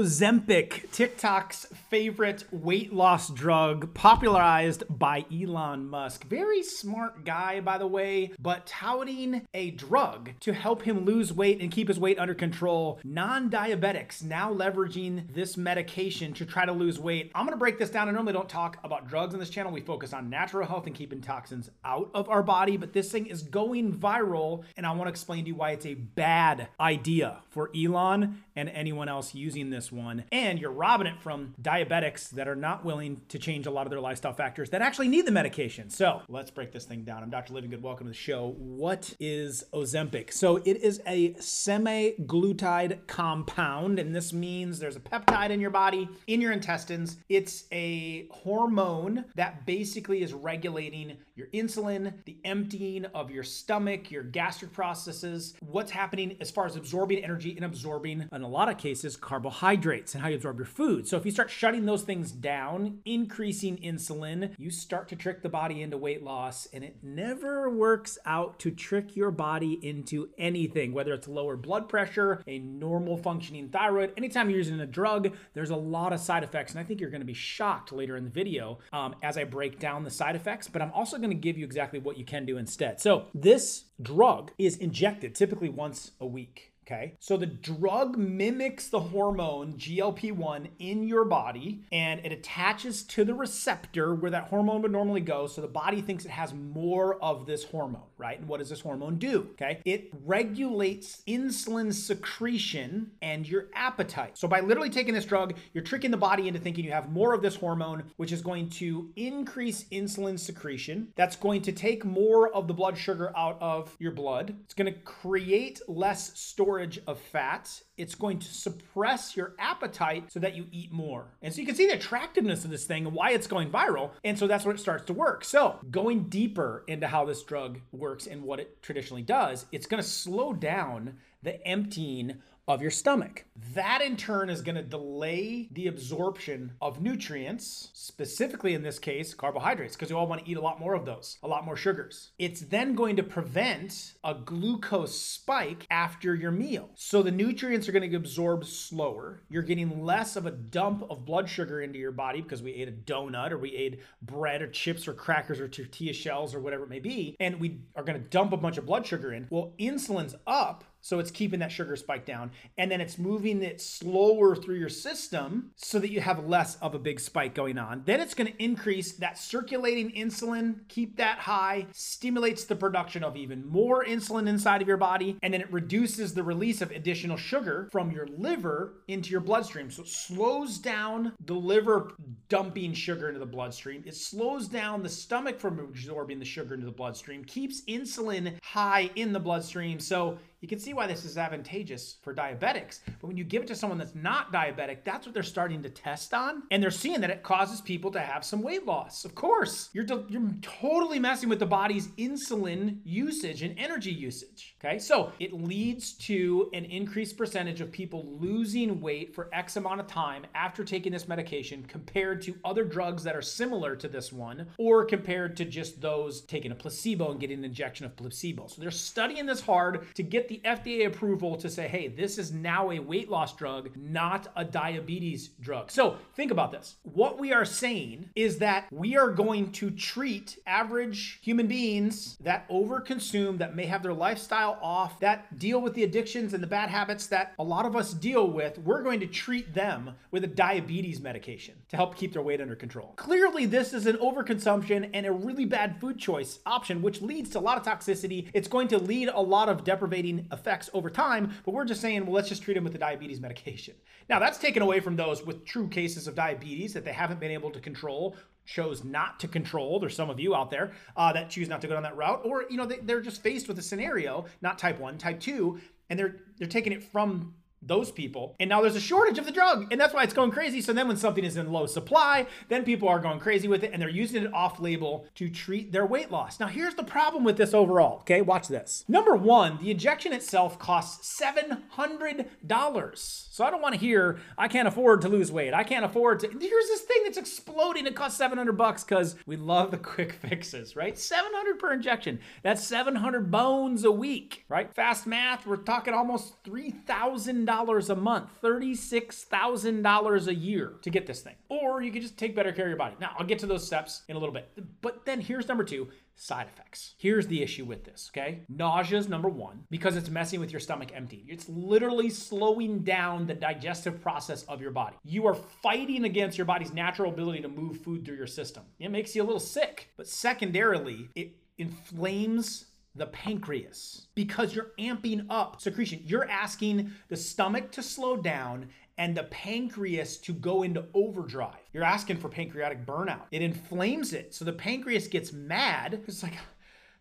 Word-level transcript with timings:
Ozempic, 0.00 0.90
TikTok's 0.92 1.66
favorite 1.90 2.44
weight 2.50 2.90
loss 2.90 3.28
drug, 3.28 3.92
popularized 3.92 4.82
by 4.88 5.26
Elon 5.30 5.90
Musk. 5.90 6.24
Very 6.24 6.62
smart 6.62 7.26
guy, 7.26 7.60
by 7.60 7.76
the 7.76 7.86
way, 7.86 8.32
but 8.38 8.64
touting 8.64 9.46
a 9.52 9.72
drug 9.72 10.30
to 10.40 10.54
help 10.54 10.80
him 10.80 11.04
lose 11.04 11.34
weight 11.34 11.60
and 11.60 11.70
keep 11.70 11.88
his 11.88 12.00
weight 12.00 12.18
under 12.18 12.32
control. 12.32 12.98
Non 13.04 13.50
diabetics 13.50 14.24
now 14.24 14.50
leveraging 14.50 15.34
this 15.34 15.58
medication 15.58 16.32
to 16.32 16.46
try 16.46 16.64
to 16.64 16.72
lose 16.72 16.98
weight. 16.98 17.30
I'm 17.34 17.44
gonna 17.44 17.58
break 17.58 17.78
this 17.78 17.90
down. 17.90 18.08
I 18.08 18.12
normally 18.12 18.32
don't 18.32 18.48
talk 18.48 18.78
about 18.82 19.06
drugs 19.06 19.34
on 19.34 19.40
this 19.40 19.50
channel. 19.50 19.70
We 19.70 19.82
focus 19.82 20.14
on 20.14 20.30
natural 20.30 20.66
health 20.66 20.86
and 20.86 20.94
keeping 20.94 21.20
toxins 21.20 21.68
out 21.84 22.10
of 22.14 22.26
our 22.30 22.42
body, 22.42 22.78
but 22.78 22.94
this 22.94 23.12
thing 23.12 23.26
is 23.26 23.42
going 23.42 23.92
viral, 23.92 24.64
and 24.78 24.86
I 24.86 24.92
wanna 24.92 25.10
explain 25.10 25.44
to 25.44 25.48
you 25.48 25.56
why 25.56 25.72
it's 25.72 25.84
a 25.84 25.92
bad 25.92 26.68
idea 26.80 27.42
for 27.50 27.70
Elon 27.76 28.42
and 28.56 28.70
anyone 28.70 29.10
else 29.10 29.34
using 29.34 29.68
this 29.68 29.89
one. 29.92 30.24
And 30.32 30.58
you're 30.58 30.70
robbing 30.70 31.06
it 31.06 31.20
from 31.20 31.54
diabetics 31.60 32.30
that 32.30 32.48
are 32.48 32.56
not 32.56 32.84
willing 32.84 33.20
to 33.28 33.38
change 33.38 33.66
a 33.66 33.70
lot 33.70 33.86
of 33.86 33.90
their 33.90 34.00
lifestyle 34.00 34.32
factors 34.32 34.70
that 34.70 34.82
actually 34.82 35.08
need 35.08 35.26
the 35.26 35.32
medication. 35.32 35.90
So 35.90 36.22
let's 36.28 36.50
break 36.50 36.72
this 36.72 36.84
thing 36.84 37.02
down. 37.02 37.22
I'm 37.22 37.30
Dr. 37.30 37.52
Livingood. 37.54 37.80
Welcome 37.80 38.06
to 38.06 38.10
the 38.10 38.16
show. 38.16 38.54
What 38.58 39.14
is 39.18 39.64
Ozempic? 39.72 40.32
So 40.32 40.58
it 40.58 40.76
is 40.76 41.00
a 41.06 41.32
semaglutide 41.34 43.06
compound, 43.06 43.98
and 43.98 44.14
this 44.14 44.32
means 44.32 44.78
there's 44.78 44.96
a 44.96 45.00
peptide 45.00 45.50
in 45.50 45.60
your 45.60 45.70
body, 45.70 46.08
in 46.26 46.40
your 46.40 46.52
intestines. 46.52 47.16
It's 47.28 47.64
a 47.72 48.28
hormone 48.30 49.24
that 49.34 49.66
basically 49.66 50.22
is 50.22 50.32
regulating 50.32 51.16
your 51.34 51.48
insulin, 51.48 52.12
the 52.24 52.36
emptying 52.44 53.06
of 53.06 53.30
your 53.30 53.42
stomach, 53.42 54.10
your 54.10 54.22
gastric 54.22 54.72
processes, 54.72 55.54
what's 55.60 55.90
happening 55.90 56.36
as 56.40 56.50
far 56.50 56.66
as 56.66 56.76
absorbing 56.76 57.24
energy 57.24 57.56
and 57.56 57.64
absorbing, 57.64 58.28
in 58.32 58.42
a 58.42 58.48
lot 58.48 58.68
of 58.68 58.78
cases, 58.78 59.16
carbohydrates 59.16 59.79
and 60.14 60.22
how 60.22 60.28
you 60.28 60.36
absorb 60.36 60.58
your 60.58 60.66
food. 60.66 61.08
So 61.08 61.16
if 61.16 61.24
you 61.24 61.30
start 61.30 61.50
shutting 61.50 61.86
those 61.86 62.02
things 62.02 62.32
down, 62.32 62.98
increasing 63.04 63.78
insulin, 63.78 64.54
you 64.58 64.70
start 64.70 65.08
to 65.08 65.16
trick 65.16 65.42
the 65.42 65.48
body 65.48 65.82
into 65.82 65.96
weight 65.96 66.22
loss, 66.22 66.68
and 66.72 66.84
it 66.84 66.96
never 67.02 67.70
works 67.70 68.18
out 68.26 68.58
to 68.60 68.70
trick 68.70 69.16
your 69.16 69.30
body 69.30 69.78
into 69.82 70.28
anything, 70.38 70.92
whether 70.92 71.12
it's 71.12 71.28
lower 71.28 71.56
blood 71.56 71.88
pressure, 71.88 72.42
a 72.46 72.58
normal 72.58 73.16
functioning 73.16 73.68
thyroid. 73.68 74.12
Anytime 74.16 74.50
you're 74.50 74.58
using 74.58 74.80
a 74.80 74.86
drug, 74.86 75.34
there's 75.54 75.70
a 75.70 75.76
lot 75.76 76.12
of 76.12 76.20
side 76.20 76.44
effects, 76.44 76.72
and 76.72 76.80
I 76.80 76.84
think 76.84 77.00
you're 77.00 77.10
going 77.10 77.22
to 77.22 77.26
be 77.26 77.34
shocked 77.34 77.92
later 77.92 78.16
in 78.16 78.24
the 78.24 78.30
video 78.30 78.78
um, 78.92 79.14
as 79.22 79.38
I 79.38 79.44
break 79.44 79.78
down 79.78 80.04
the 80.04 80.10
side 80.10 80.36
effects. 80.36 80.68
But 80.68 80.82
I'm 80.82 80.92
also 80.92 81.16
going 81.16 81.30
to 81.30 81.36
give 81.36 81.56
you 81.56 81.64
exactly 81.64 81.98
what 81.98 82.18
you 82.18 82.24
can 82.24 82.44
do 82.44 82.58
instead. 82.58 83.00
So 83.00 83.26
this 83.34 83.84
drug 84.02 84.52
is 84.58 84.76
injected 84.76 85.34
typically 85.34 85.68
once 85.68 86.12
a 86.20 86.26
week. 86.26 86.69
Okay. 86.90 87.14
So 87.20 87.36
the 87.36 87.46
drug 87.46 88.18
mimics 88.18 88.88
the 88.88 88.98
hormone 88.98 89.74
GLP 89.74 90.32
1 90.32 90.68
in 90.80 91.06
your 91.06 91.24
body 91.24 91.84
and 91.92 92.20
it 92.24 92.32
attaches 92.32 93.04
to 93.04 93.24
the 93.24 93.34
receptor 93.34 94.14
where 94.14 94.30
that 94.32 94.48
hormone 94.48 94.82
would 94.82 94.90
normally 94.90 95.20
go. 95.20 95.46
So 95.46 95.60
the 95.60 95.68
body 95.68 96.00
thinks 96.00 96.24
it 96.24 96.30
has 96.30 96.52
more 96.52 97.22
of 97.22 97.46
this 97.46 97.62
hormone, 97.64 98.08
right? 98.18 98.40
And 98.40 98.48
what 98.48 98.58
does 98.58 98.70
this 98.70 98.80
hormone 98.80 99.18
do? 99.18 99.50
Okay. 99.52 99.80
It 99.84 100.10
regulates 100.24 101.22
insulin 101.28 101.92
secretion 101.94 103.12
and 103.22 103.46
your 103.46 103.68
appetite. 103.74 104.36
So 104.36 104.48
by 104.48 104.58
literally 104.60 104.90
taking 104.90 105.14
this 105.14 105.24
drug, 105.24 105.54
you're 105.72 105.84
tricking 105.84 106.10
the 106.10 106.16
body 106.16 106.48
into 106.48 106.58
thinking 106.58 106.84
you 106.84 106.92
have 106.92 107.12
more 107.12 107.34
of 107.34 107.42
this 107.42 107.54
hormone, 107.54 108.04
which 108.16 108.32
is 108.32 108.42
going 108.42 108.68
to 108.70 109.10
increase 109.14 109.84
insulin 109.92 110.38
secretion. 110.38 111.12
That's 111.14 111.36
going 111.36 111.62
to 111.62 111.72
take 111.72 112.04
more 112.04 112.52
of 112.52 112.66
the 112.66 112.74
blood 112.74 112.98
sugar 112.98 113.32
out 113.36 113.58
of 113.60 113.94
your 114.00 114.12
blood. 114.12 114.56
It's 114.64 114.74
going 114.74 114.92
to 114.92 114.98
create 115.00 115.80
less 115.86 116.36
storage 116.38 116.79
storage 116.80 117.00
of 117.06 117.18
fats. 117.18 117.84
It's 117.98 118.14
going 118.14 118.38
to 118.38 118.46
suppress 118.46 119.36
your 119.36 119.54
appetite 119.58 120.32
so 120.32 120.40
that 120.40 120.56
you 120.56 120.66
eat 120.72 120.90
more. 120.90 121.26
And 121.42 121.52
so 121.52 121.60
you 121.60 121.66
can 121.66 121.76
see 121.76 121.86
the 121.86 121.94
attractiveness 121.94 122.64
of 122.64 122.70
this 122.70 122.86
thing 122.86 123.04
and 123.04 123.14
why 123.14 123.32
it's 123.32 123.46
going 123.46 123.70
viral. 123.70 124.12
And 124.24 124.38
so 124.38 124.46
that's 124.46 124.64
when 124.64 124.76
it 124.76 124.80
starts 124.80 125.04
to 125.06 125.12
work. 125.12 125.44
So 125.44 125.78
going 125.90 126.24
deeper 126.24 126.84
into 126.88 127.06
how 127.06 127.26
this 127.26 127.42
drug 127.42 127.80
works 127.92 128.26
and 128.26 128.42
what 128.42 128.60
it 128.60 128.82
traditionally 128.82 129.22
does, 129.22 129.66
it's 129.72 129.86
going 129.86 130.02
to 130.02 130.08
slow 130.08 130.54
down 130.54 131.16
the 131.42 131.62
emptying 131.66 132.40
of 132.70 132.80
your 132.80 132.90
stomach. 132.90 133.44
That 133.74 134.00
in 134.00 134.16
turn 134.16 134.48
is 134.48 134.62
going 134.62 134.76
to 134.76 134.82
delay 134.82 135.68
the 135.72 135.88
absorption 135.88 136.72
of 136.80 137.02
nutrients, 137.02 137.90
specifically 137.92 138.74
in 138.74 138.82
this 138.84 138.98
case, 138.98 139.34
carbohydrates, 139.34 139.96
because 139.96 140.08
you 140.08 140.16
all 140.16 140.28
want 140.28 140.44
to 140.44 140.50
eat 140.50 140.56
a 140.56 140.60
lot 140.60 140.78
more 140.78 140.94
of 140.94 141.04
those, 141.04 141.38
a 141.42 141.48
lot 141.48 141.64
more 141.64 141.76
sugars. 141.76 142.30
It's 142.38 142.60
then 142.60 142.94
going 142.94 143.16
to 143.16 143.24
prevent 143.24 144.14
a 144.22 144.34
glucose 144.34 145.20
spike 145.20 145.86
after 145.90 146.34
your 146.34 146.52
meal. 146.52 146.90
So 146.94 147.22
the 147.22 147.32
nutrients 147.32 147.88
are 147.88 147.92
going 147.92 148.02
to 148.02 148.08
get 148.08 148.16
absorbed 148.16 148.66
slower. 148.66 149.42
You're 149.48 149.62
getting 149.62 150.04
less 150.04 150.36
of 150.36 150.46
a 150.46 150.52
dump 150.52 151.04
of 151.10 151.24
blood 151.24 151.48
sugar 151.48 151.80
into 151.80 151.98
your 151.98 152.12
body 152.12 152.40
because 152.40 152.62
we 152.62 152.72
ate 152.72 152.88
a 152.88 152.92
donut 152.92 153.50
or 153.50 153.58
we 153.58 153.74
ate 153.74 154.00
bread 154.22 154.62
or 154.62 154.68
chips 154.68 155.08
or 155.08 155.12
crackers 155.12 155.58
or 155.58 155.68
tortilla 155.68 156.12
shells 156.12 156.54
or 156.54 156.60
whatever 156.60 156.84
it 156.84 156.90
may 156.90 157.00
be. 157.00 157.36
And 157.40 157.58
we 157.58 157.80
are 157.96 158.04
going 158.04 158.20
to 158.20 158.28
dump 158.28 158.52
a 158.52 158.56
bunch 158.56 158.78
of 158.78 158.86
blood 158.86 159.06
sugar 159.06 159.32
in. 159.32 159.48
Well, 159.50 159.74
insulin's 159.78 160.36
up 160.46 160.84
so 161.00 161.18
it's 161.18 161.30
keeping 161.30 161.60
that 161.60 161.72
sugar 161.72 161.96
spike 161.96 162.26
down. 162.26 162.50
And 162.78 162.90
then 162.90 163.00
it's 163.00 163.18
moving 163.18 163.62
it 163.62 163.80
slower 163.80 164.54
through 164.54 164.76
your 164.76 164.88
system 164.88 165.70
so 165.76 165.98
that 165.98 166.10
you 166.10 166.20
have 166.20 166.46
less 166.46 166.76
of 166.76 166.94
a 166.94 166.98
big 166.98 167.20
spike 167.20 167.54
going 167.54 167.78
on. 167.78 168.02
Then 168.04 168.20
it's 168.20 168.34
going 168.34 168.52
to 168.52 168.62
increase 168.62 169.12
that 169.12 169.38
circulating 169.38 170.10
insulin, 170.12 170.88
keep 170.88 171.16
that 171.16 171.38
high, 171.38 171.86
stimulates 171.92 172.64
the 172.64 172.76
production 172.76 173.24
of 173.24 173.36
even 173.36 173.66
more 173.66 174.04
insulin 174.04 174.48
inside 174.48 174.82
of 174.82 174.88
your 174.88 174.96
body. 174.96 175.38
And 175.42 175.54
then 175.54 175.60
it 175.60 175.72
reduces 175.72 176.34
the 176.34 176.42
release 176.42 176.80
of 176.80 176.90
additional 176.90 177.36
sugar 177.36 177.88
from 177.90 178.10
your 178.10 178.26
liver 178.26 179.02
into 179.08 179.30
your 179.30 179.40
bloodstream. 179.40 179.90
So 179.90 180.02
it 180.02 180.08
slows 180.08 180.78
down 180.78 181.32
the 181.44 181.54
liver 181.54 182.12
dumping 182.48 182.92
sugar 182.92 183.28
into 183.28 183.40
the 183.40 183.46
bloodstream. 183.46 184.02
It 184.06 184.16
slows 184.16 184.68
down 184.68 185.02
the 185.02 185.08
stomach 185.08 185.58
from 185.58 185.78
absorbing 185.78 186.38
the 186.38 186.44
sugar 186.44 186.74
into 186.74 186.86
the 186.86 186.92
bloodstream, 186.92 187.44
keeps 187.44 187.82
insulin 187.82 188.54
high 188.62 189.10
in 189.16 189.32
the 189.32 189.40
bloodstream. 189.40 190.00
So 190.00 190.38
you 190.60 190.68
can 190.68 190.78
see 190.78 190.92
why 190.92 191.06
this 191.06 191.24
is 191.24 191.38
advantageous 191.38 192.16
for 192.22 192.34
diabetics. 192.34 193.00
But 193.06 193.28
when 193.28 193.36
you 193.36 193.44
give 193.44 193.62
it 193.62 193.68
to 193.68 193.74
someone 193.74 193.98
that's 193.98 194.14
not 194.14 194.52
diabetic, 194.52 195.04
that's 195.04 195.26
what 195.26 195.32
they're 195.32 195.42
starting 195.42 195.82
to 195.82 195.88
test 195.88 196.34
on. 196.34 196.64
And 196.70 196.82
they're 196.82 196.90
seeing 196.90 197.20
that 197.22 197.30
it 197.30 197.42
causes 197.42 197.80
people 197.80 198.10
to 198.12 198.20
have 198.20 198.44
some 198.44 198.62
weight 198.62 198.84
loss. 198.84 199.24
Of 199.24 199.34
course, 199.34 199.88
you're, 199.94 200.04
you're 200.28 200.50
totally 200.60 201.18
messing 201.18 201.48
with 201.48 201.60
the 201.60 201.66
body's 201.66 202.08
insulin 202.18 202.98
usage 203.04 203.62
and 203.62 203.78
energy 203.78 204.12
usage. 204.12 204.76
Okay, 204.84 204.98
so 204.98 205.32
it 205.38 205.52
leads 205.52 206.12
to 206.14 206.68
an 206.74 206.84
increased 206.84 207.38
percentage 207.38 207.80
of 207.80 207.90
people 207.90 208.36
losing 208.38 209.00
weight 209.00 209.34
for 209.34 209.48
X 209.52 209.76
amount 209.76 210.00
of 210.00 210.06
time 210.06 210.46
after 210.54 210.84
taking 210.84 211.12
this 211.12 211.28
medication 211.28 211.84
compared 211.84 212.42
to 212.42 212.54
other 212.64 212.84
drugs 212.84 213.22
that 213.24 213.36
are 213.36 213.42
similar 213.42 213.96
to 213.96 214.08
this 214.08 214.30
one 214.32 214.66
or 214.78 215.04
compared 215.04 215.56
to 215.56 215.64
just 215.64 216.00
those 216.00 216.42
taking 216.42 216.72
a 216.72 216.74
placebo 216.74 217.30
and 217.30 217.40
getting 217.40 217.58
an 217.58 217.64
injection 217.64 218.04
of 218.04 218.14
placebo. 218.16 218.66
So 218.66 218.80
they're 218.80 218.90
studying 218.90 219.46
this 219.46 219.60
hard 219.60 220.14
to 220.14 220.22
get 220.22 220.49
the 220.50 220.60
FDA 220.64 221.06
approval 221.06 221.54
to 221.54 221.70
say, 221.70 221.86
hey, 221.86 222.08
this 222.08 222.36
is 222.36 222.50
now 222.50 222.90
a 222.90 222.98
weight 222.98 223.30
loss 223.30 223.54
drug, 223.54 223.96
not 223.96 224.48
a 224.56 224.64
diabetes 224.64 225.50
drug. 225.60 225.92
So 225.92 226.16
think 226.34 226.50
about 226.50 226.72
this. 226.72 226.96
What 227.04 227.38
we 227.38 227.52
are 227.52 227.64
saying 227.64 228.30
is 228.34 228.58
that 228.58 228.88
we 228.90 229.16
are 229.16 229.30
going 229.30 229.70
to 229.70 229.92
treat 229.92 230.58
average 230.66 231.38
human 231.40 231.68
beings 231.68 232.36
that 232.40 232.68
overconsume, 232.68 233.58
that 233.58 233.76
may 233.76 233.86
have 233.86 234.02
their 234.02 234.12
lifestyle 234.12 234.76
off, 234.82 235.20
that 235.20 235.56
deal 235.56 235.80
with 235.80 235.94
the 235.94 236.02
addictions 236.02 236.52
and 236.52 236.60
the 236.60 236.66
bad 236.66 236.90
habits 236.90 237.28
that 237.28 237.54
a 237.60 237.62
lot 237.62 237.86
of 237.86 237.94
us 237.94 238.12
deal 238.12 238.50
with. 238.50 238.76
We're 238.78 239.04
going 239.04 239.20
to 239.20 239.28
treat 239.28 239.72
them 239.72 240.16
with 240.32 240.42
a 240.42 240.48
diabetes 240.48 241.20
medication 241.20 241.76
to 241.90 241.96
help 241.96 242.16
keep 242.16 242.32
their 242.32 242.42
weight 242.42 242.60
under 242.60 242.74
control. 242.74 243.12
Clearly, 243.14 243.66
this 243.66 243.92
is 243.92 244.08
an 244.08 244.16
overconsumption 244.16 245.10
and 245.14 245.26
a 245.26 245.32
really 245.32 245.64
bad 245.64 246.00
food 246.00 246.18
choice 246.18 246.58
option, 246.66 247.02
which 247.02 247.22
leads 247.22 247.50
to 247.50 247.60
a 247.60 247.60
lot 247.60 247.78
of 247.78 247.84
toxicity. 247.84 248.48
It's 248.52 248.66
going 248.66 248.88
to 248.88 248.98
lead 248.98 249.28
a 249.28 249.40
lot 249.40 249.68
of 249.68 249.84
deprivating 249.84 250.39
effects 250.52 250.90
over 250.94 251.10
time, 251.10 251.52
but 251.64 251.72
we're 251.72 251.84
just 251.84 252.00
saying, 252.00 252.24
well, 252.26 252.34
let's 252.34 252.48
just 252.48 252.62
treat 252.62 252.74
them 252.74 252.84
with 252.84 252.92
the 252.92 252.98
diabetes 252.98 253.40
medication. 253.40 253.94
Now, 254.28 254.38
that's 254.38 254.58
taken 254.58 254.82
away 254.82 255.00
from 255.00 255.16
those 255.16 255.44
with 255.44 255.64
true 255.64 255.88
cases 255.88 256.26
of 256.26 256.34
diabetes 256.34 256.92
that 256.94 257.04
they 257.04 257.12
haven't 257.12 257.40
been 257.40 257.50
able 257.50 257.70
to 257.70 257.80
control 257.80 258.36
chose 258.66 259.02
not 259.02 259.40
to 259.40 259.48
control. 259.48 259.98
There's 259.98 260.14
some 260.14 260.30
of 260.30 260.38
you 260.38 260.54
out 260.54 260.70
there 260.70 260.92
uh, 261.16 261.32
that 261.32 261.50
choose 261.50 261.68
not 261.68 261.80
to 261.80 261.88
go 261.88 261.94
down 261.94 262.04
that 262.04 262.16
route, 262.16 262.42
or 262.44 262.64
you 262.70 262.76
know 262.76 262.86
they, 262.86 262.98
they're 262.98 263.20
just 263.20 263.42
faced 263.42 263.68
with 263.68 263.78
a 263.78 263.82
scenario, 263.82 264.44
not 264.62 264.78
type 264.78 265.00
one, 265.00 265.18
type 265.18 265.40
two, 265.40 265.80
and 266.08 266.18
they're 266.18 266.36
they're 266.58 266.68
taking 266.68 266.92
it 266.92 267.02
from 267.02 267.54
those 267.82 268.10
people. 268.10 268.56
And 268.60 268.68
now 268.68 268.82
there's 268.82 268.96
a 268.96 269.00
shortage 269.00 269.38
of 269.38 269.46
the 269.46 269.52
drug, 269.52 269.86
and 269.90 270.00
that's 270.00 270.12
why 270.12 270.22
it's 270.22 270.34
going 270.34 270.50
crazy. 270.50 270.80
So 270.82 270.92
then 270.92 271.08
when 271.08 271.16
something 271.16 271.44
is 271.44 271.56
in 271.56 271.72
low 271.72 271.86
supply, 271.86 272.46
then 272.68 272.84
people 272.84 273.08
are 273.08 273.18
going 273.18 273.40
crazy 273.40 273.68
with 273.68 273.82
it 273.82 273.92
and 273.92 274.02
they're 274.02 274.08
using 274.08 274.44
it 274.44 274.52
off 274.52 274.80
label 274.80 275.26
to 275.36 275.48
treat 275.48 275.92
their 275.92 276.04
weight 276.06 276.30
loss. 276.30 276.60
Now 276.60 276.66
here's 276.66 276.94
the 276.94 277.04
problem 277.04 277.42
with 277.44 277.56
this 277.56 277.72
overall, 277.72 278.18
okay? 278.20 278.42
Watch 278.42 278.68
this. 278.68 279.04
Number 279.08 279.34
1, 279.34 279.78
the 279.80 279.90
injection 279.90 280.32
itself 280.32 280.78
costs 280.78 281.40
$700. 281.40 283.16
So 283.52 283.64
I 283.64 283.70
don't 283.70 283.82
want 283.82 283.94
to 283.94 284.00
hear 284.00 284.38
I 284.58 284.68
can't 284.68 284.88
afford 284.88 285.22
to 285.22 285.28
lose 285.28 285.50
weight. 285.50 285.74
I 285.74 285.84
can't 285.84 286.04
afford 286.04 286.40
to 286.40 286.48
Here's 286.48 286.86
this 286.86 287.00
thing 287.02 287.22
that's 287.24 287.38
exploding 287.38 288.06
it 288.06 288.14
costs 288.14 288.38
700 288.38 288.72
bucks 288.72 289.04
cuz 289.04 289.36
we 289.46 289.56
love 289.56 289.90
the 289.90 289.98
quick 290.10 290.32
fixes, 290.32 290.96
right? 290.96 291.18
700 291.18 291.78
per 291.78 291.92
injection. 291.92 292.40
That's 292.62 292.84
700 292.84 293.50
bones 293.50 294.04
a 294.04 294.12
week, 294.12 294.64
right? 294.68 294.92
Fast 294.92 295.26
math, 295.26 295.66
we're 295.66 295.76
talking 295.76 296.12
almost 296.14 296.62
$3,000 296.64 297.69
$1,000 297.70 298.10
a 298.10 298.16
month, 298.16 298.50
$36,000 298.62 300.46
a 300.46 300.54
year 300.54 300.94
to 301.02 301.10
get 301.10 301.26
this 301.26 301.40
thing. 301.40 301.54
Or 301.68 302.02
you 302.02 302.10
can 302.10 302.22
just 302.22 302.38
take 302.38 302.54
better 302.54 302.72
care 302.72 302.86
of 302.86 302.90
your 302.90 302.98
body. 302.98 303.16
Now, 303.20 303.34
I'll 303.38 303.46
get 303.46 303.58
to 303.60 303.66
those 303.66 303.86
steps 303.86 304.22
in 304.28 304.36
a 304.36 304.38
little 304.38 304.54
bit. 304.54 304.70
But 305.00 305.24
then 305.24 305.40
here's 305.40 305.68
number 305.68 305.84
two 305.84 306.08
side 306.36 306.66
effects. 306.72 307.14
Here's 307.18 307.46
the 307.46 307.62
issue 307.62 307.84
with 307.84 308.04
this, 308.04 308.30
okay? 308.32 308.62
Nausea 308.68 309.18
is 309.18 309.28
number 309.28 309.48
one 309.48 309.84
because 309.90 310.16
it's 310.16 310.30
messing 310.30 310.58
with 310.58 310.72
your 310.72 310.80
stomach 310.80 311.10
empty. 311.14 311.44
It's 311.46 311.68
literally 311.68 312.30
slowing 312.30 313.00
down 313.00 313.46
the 313.46 313.54
digestive 313.54 314.22
process 314.22 314.62
of 314.64 314.80
your 314.80 314.90
body. 314.90 315.16
You 315.22 315.46
are 315.46 315.54
fighting 315.54 316.24
against 316.24 316.56
your 316.56 316.64
body's 316.64 316.94
natural 316.94 317.30
ability 317.30 317.60
to 317.60 317.68
move 317.68 318.00
food 318.00 318.24
through 318.24 318.36
your 318.36 318.46
system. 318.46 318.84
It 318.98 319.10
makes 319.10 319.36
you 319.36 319.42
a 319.42 319.44
little 319.44 319.60
sick. 319.60 320.08
But 320.16 320.28
secondarily, 320.28 321.28
it 321.34 321.56
inflames 321.76 322.86
the 323.20 323.26
pancreas 323.26 324.28
because 324.34 324.74
you're 324.74 324.92
amping 324.98 325.44
up 325.50 325.78
secretion. 325.78 326.22
You're 326.24 326.48
asking 326.48 327.12
the 327.28 327.36
stomach 327.36 327.92
to 327.92 328.02
slow 328.02 328.34
down 328.38 328.88
and 329.18 329.36
the 329.36 329.44
pancreas 329.44 330.38
to 330.38 330.54
go 330.54 330.84
into 330.84 331.04
overdrive. 331.12 331.76
You're 331.92 332.02
asking 332.02 332.38
for 332.38 332.48
pancreatic 332.48 333.04
burnout. 333.04 333.42
It 333.50 333.60
inflames 333.60 334.32
it. 334.32 334.54
So 334.54 334.64
the 334.64 334.72
pancreas 334.72 335.28
gets 335.28 335.52
mad. 335.52 336.22
It's 336.26 336.42
like, 336.42 336.54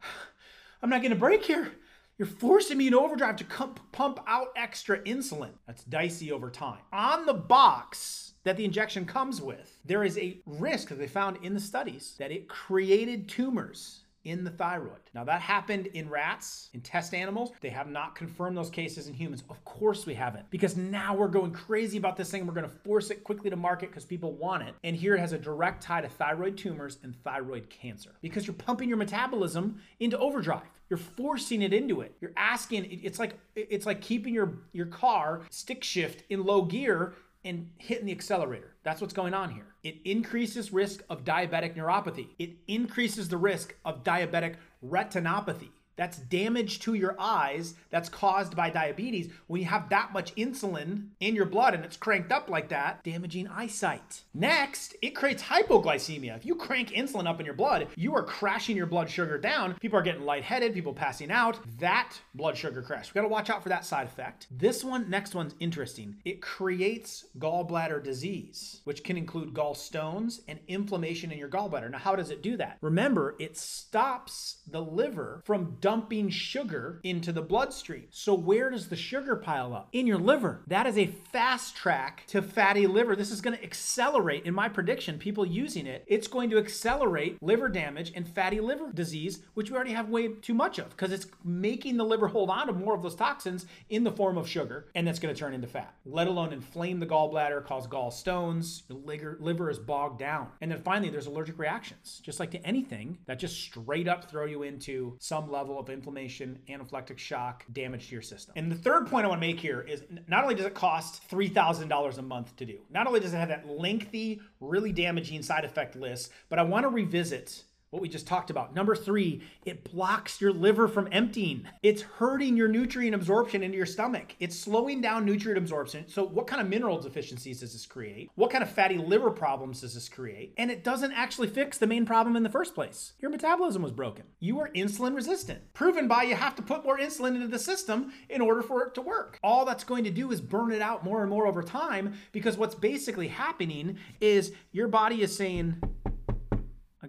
I'm 0.81 0.89
not 0.89 1.03
gonna 1.03 1.15
break 1.15 1.43
here. 1.43 1.69
You're 2.17 2.29
forcing 2.29 2.77
me 2.77 2.87
into 2.87 2.99
overdrive 2.99 3.35
to 3.35 3.45
pump 3.91 4.21
out 4.25 4.47
extra 4.55 4.99
insulin. 4.99 5.51
That's 5.67 5.83
dicey 5.83 6.31
over 6.31 6.49
time. 6.49 6.79
On 6.93 7.25
the 7.25 7.33
box, 7.33 8.29
that 8.45 8.55
the 8.55 8.63
injection 8.65 9.05
comes 9.05 9.41
with, 9.41 9.79
there 9.83 10.05
is 10.05 10.17
a 10.17 10.41
risk 10.45 10.89
that 10.89 10.97
they 10.97 11.07
found 11.07 11.43
in 11.43 11.53
the 11.53 11.59
studies 11.59 12.15
that 12.19 12.31
it 12.31 12.47
created 12.47 13.27
tumors 13.27 14.05
in 14.23 14.43
the 14.43 14.49
thyroid. 14.49 14.99
Now, 15.13 15.23
that 15.23 15.41
happened 15.41 15.87
in 15.87 16.09
rats, 16.09 16.69
in 16.73 16.81
test 16.81 17.13
animals. 17.13 17.51
They 17.61 17.69
have 17.69 17.89
not 17.89 18.15
confirmed 18.15 18.57
those 18.57 18.69
cases 18.69 19.07
in 19.07 19.13
humans. 19.13 19.43
Of 19.49 19.63
course, 19.65 20.05
we 20.05 20.13
haven't, 20.13 20.49
because 20.49 20.75
now 20.77 21.15
we're 21.15 21.27
going 21.27 21.51
crazy 21.51 21.97
about 21.97 22.17
this 22.17 22.29
thing. 22.29 22.45
We're 22.45 22.53
going 22.53 22.69
to 22.69 22.75
force 22.83 23.09
it 23.11 23.23
quickly 23.23 23.49
to 23.49 23.55
market 23.55 23.89
because 23.89 24.05
people 24.05 24.33
want 24.33 24.63
it. 24.63 24.75
And 24.83 24.95
here 24.95 25.15
it 25.15 25.19
has 25.19 25.33
a 25.33 25.37
direct 25.37 25.81
tie 25.83 26.01
to 26.01 26.09
thyroid 26.09 26.57
tumors 26.57 26.97
and 27.03 27.15
thyroid 27.23 27.69
cancer 27.69 28.11
because 28.21 28.45
you're 28.45 28.53
pumping 28.53 28.89
your 28.89 28.97
metabolism 28.97 29.81
into 29.99 30.17
overdrive. 30.17 30.63
You're 30.89 30.97
forcing 30.97 31.61
it 31.61 31.73
into 31.73 32.01
it. 32.01 32.15
You're 32.19 32.33
asking. 32.35 32.87
It's 33.03 33.19
like 33.19 33.37
it's 33.55 33.85
like 33.85 34.01
keeping 34.01 34.33
your 34.33 34.59
your 34.73 34.87
car 34.87 35.41
stick 35.51 35.83
shift 35.83 36.23
in 36.29 36.43
low 36.43 36.63
gear 36.63 37.13
and 37.45 37.69
hitting 37.77 38.07
the 38.07 38.11
accelerator. 38.11 38.75
That's 38.83 38.99
what's 38.99 39.13
going 39.13 39.33
on 39.33 39.51
here. 39.51 39.68
It 39.83 39.97
increases 40.03 40.73
risk 40.73 41.03
of 41.09 41.23
diabetic 41.23 41.75
neuropathy. 41.75 42.29
It 42.37 42.57
increases 42.67 43.29
the 43.29 43.37
risk 43.37 43.75
of 43.85 44.03
diabetic 44.03 44.55
retinopathy. 44.85 45.69
That's 45.99 46.17
damage 46.17 46.79
to 46.81 46.93
your 46.93 47.17
eyes 47.19 47.73
that's 47.89 48.07
caused 48.07 48.55
by 48.55 48.69
diabetes. 48.69 49.29
When 49.47 49.59
you 49.59 49.67
have 49.67 49.89
that 49.89 50.13
much 50.13 50.33
insulin 50.35 51.09
in 51.19 51.35
your 51.35 51.45
blood 51.45 51.73
and 51.73 51.83
it's 51.83 51.97
cranked 51.97 52.31
up 52.31 52.49
like 52.49 52.69
that, 52.69 53.03
damaging 53.03 53.49
eyesight. 53.49 54.21
Next, 54.33 54.95
it 55.01 55.09
creates 55.09 55.43
hypoglycemia. 55.43 56.37
If 56.37 56.45
you 56.45 56.55
crank 56.55 56.91
insulin 56.91 57.27
up 57.27 57.41
in 57.41 57.45
your 57.45 57.53
blood, 57.53 57.87
you 57.97 58.15
are 58.15 58.23
crashing 58.23 58.77
your 58.77 58.85
blood 58.85 59.09
sugar 59.09 59.37
down. 59.37 59.73
People 59.81 59.99
are 59.99 60.01
getting 60.01 60.23
lightheaded, 60.23 60.73
people 60.73 60.93
passing 60.93 61.31
out. 61.31 61.59
That 61.79 62.13
blood 62.33 62.55
sugar 62.55 62.81
crash. 62.81 63.13
We 63.13 63.19
gotta 63.19 63.27
watch 63.27 63.49
out 63.49 63.61
for 63.61 63.67
that 63.67 63.83
side 63.83 64.07
effect. 64.07 64.47
This 64.49 64.85
one, 64.85 65.09
next 65.09 65.35
one's 65.35 65.55
interesting. 65.59 66.15
It 66.23 66.41
creates 66.41 67.25
gallbladder 67.39 68.01
disease, 68.01 68.79
which 68.85 69.03
can 69.03 69.17
include 69.17 69.53
gallstones 69.53 70.39
and 70.47 70.59
inflammation 70.69 71.29
in 71.29 71.37
your 71.37 71.49
gallbladder. 71.49 71.91
Now, 71.91 71.97
how 71.97 72.15
does 72.15 72.29
it 72.29 72.41
do 72.41 72.55
that? 72.55 72.77
Remember, 72.79 73.35
it 73.37 73.57
stops 73.57 74.59
the 74.65 74.81
liver 74.81 75.41
from 75.43 75.77
dumping 75.89 76.29
sugar 76.29 76.99
into 77.03 77.31
the 77.31 77.41
bloodstream. 77.41 78.03
So, 78.11 78.35
where 78.35 78.69
does 78.69 78.89
the 78.89 78.95
sugar 78.95 79.35
pile 79.35 79.73
up? 79.73 79.89
In 79.91 80.05
your 80.05 80.19
liver. 80.19 80.61
That 80.67 80.85
is 80.85 80.99
a 80.99 81.07
fast 81.31 81.75
track 81.75 82.25
to 82.27 82.43
fatty 82.43 82.85
liver. 82.85 83.15
This 83.15 83.31
is 83.31 83.41
going 83.41 83.57
to 83.57 83.63
accelerate, 83.63 84.45
in 84.45 84.53
my 84.53 84.69
prediction, 84.69 85.17
people 85.17 85.47
using 85.47 85.87
it, 85.87 86.03
it's 86.05 86.27
going 86.27 86.51
to 86.51 86.59
accelerate 86.59 87.41
liver 87.41 87.69
damage 87.69 88.11
and 88.13 88.27
fatty 88.27 88.59
liver 88.59 88.91
disease, 88.93 89.41
which 89.55 89.71
we 89.71 89.75
already 89.75 89.93
have 89.93 90.09
way 90.09 90.27
too 90.27 90.53
much 90.53 90.77
of 90.77 90.91
because 90.91 91.11
it's 91.11 91.25
making 91.43 91.97
the 91.97 92.05
liver 92.05 92.27
hold 92.27 92.51
on 92.51 92.67
to 92.67 92.73
more 92.73 92.93
of 92.93 93.01
those 93.01 93.15
toxins 93.15 93.65
in 93.89 94.03
the 94.03 94.11
form 94.11 94.37
of 94.37 94.47
sugar, 94.47 94.85
and 94.93 95.07
that's 95.07 95.17
going 95.17 95.33
to 95.33 95.39
turn 95.39 95.55
into 95.55 95.65
fat, 95.65 95.95
let 96.05 96.27
alone 96.27 96.53
inflame 96.53 96.99
the 96.99 97.07
gallbladder, 97.07 97.65
cause 97.65 97.87
gallstones. 97.87 98.83
Your 98.89 98.99
liver, 98.99 99.37
liver 99.39 99.71
is 99.71 99.79
bogged 99.79 100.19
down. 100.19 100.49
And 100.61 100.71
then 100.71 100.83
finally, 100.83 101.09
there's 101.09 101.25
allergic 101.25 101.57
reactions, 101.57 102.21
just 102.23 102.39
like 102.39 102.51
to 102.51 102.63
anything 102.63 103.17
that 103.25 103.39
just 103.39 103.59
straight 103.59 104.07
up 104.07 104.29
throw 104.29 104.45
you 104.45 104.61
into 104.61 105.17
some 105.19 105.49
level 105.49 105.68
of 105.77 105.89
inflammation, 105.89 106.57
anaphylactic 106.69 107.17
shock, 107.17 107.65
damage 107.73 108.07
to 108.07 108.13
your 108.13 108.21
system. 108.21 108.53
And 108.55 108.71
the 108.71 108.75
third 108.75 109.07
point 109.07 109.25
I 109.25 109.29
want 109.29 109.41
to 109.41 109.47
make 109.47 109.59
here 109.59 109.81
is 109.81 110.03
not 110.27 110.43
only 110.43 110.55
does 110.55 110.65
it 110.65 110.73
cost 110.73 111.29
$3,000 111.29 112.17
a 112.17 112.21
month 112.21 112.55
to 112.55 112.65
do, 112.65 112.79
not 112.89 113.05
only 113.05 113.19
does 113.19 113.33
it 113.33 113.37
have 113.37 113.49
that 113.49 113.69
lengthy, 113.69 114.41
really 114.59 114.91
damaging 114.91 115.43
side 115.43 115.65
effect 115.65 115.95
list, 115.95 116.31
but 116.47 116.57
I 116.57 116.63
want 116.63 116.83
to 116.85 116.89
revisit 116.89 117.63
what 117.91 118.01
we 118.01 118.09
just 118.09 118.27
talked 118.27 118.49
about. 118.49 118.75
Number 118.75 118.95
three, 118.95 119.41
it 119.65 119.83
blocks 119.91 120.39
your 120.39 120.53
liver 120.53 120.87
from 120.87 121.07
emptying. 121.11 121.65
It's 121.81 122.01
hurting 122.01 122.55
your 122.55 122.67
nutrient 122.67 123.15
absorption 123.15 123.63
into 123.63 123.77
your 123.77 123.85
stomach. 123.85 124.35
It's 124.39 124.57
slowing 124.57 125.01
down 125.01 125.25
nutrient 125.25 125.57
absorption. 125.57 126.07
So, 126.07 126.23
what 126.23 126.47
kind 126.47 126.61
of 126.61 126.67
mineral 126.67 126.99
deficiencies 126.99 127.61
does 127.61 127.73
this 127.73 127.85
create? 127.85 128.29
What 128.35 128.51
kind 128.51 128.63
of 128.63 128.71
fatty 128.71 128.97
liver 128.97 129.31
problems 129.31 129.81
does 129.81 129.93
this 129.93 130.09
create? 130.09 130.53
And 130.57 130.69
it 130.69 130.83
doesn't 130.83 131.13
actually 131.13 131.47
fix 131.47 131.77
the 131.77 131.87
main 131.87 132.05
problem 132.05 132.35
in 132.35 132.43
the 132.43 132.49
first 132.49 132.75
place. 132.75 133.13
Your 133.19 133.31
metabolism 133.31 133.81
was 133.81 133.91
broken. 133.91 134.25
You 134.39 134.59
are 134.59 134.69
insulin 134.69 135.15
resistant, 135.15 135.73
proven 135.73 136.07
by 136.07 136.23
you 136.23 136.35
have 136.35 136.55
to 136.55 136.61
put 136.61 136.83
more 136.83 136.99
insulin 136.99 137.35
into 137.35 137.47
the 137.47 137.59
system 137.59 138.13
in 138.29 138.41
order 138.41 138.61
for 138.61 138.83
it 138.83 138.93
to 138.95 139.01
work. 139.01 139.39
All 139.43 139.65
that's 139.65 139.83
going 139.83 140.03
to 140.03 140.11
do 140.11 140.31
is 140.31 140.41
burn 140.41 140.71
it 140.71 140.81
out 140.81 141.03
more 141.03 141.21
and 141.21 141.29
more 141.29 141.47
over 141.47 141.63
time 141.63 142.13
because 142.31 142.57
what's 142.57 142.75
basically 142.75 143.27
happening 143.27 143.97
is 144.21 144.51
your 144.71 144.87
body 144.87 145.21
is 145.21 145.35
saying, 145.35 145.81